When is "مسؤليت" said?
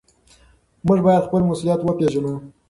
1.49-1.79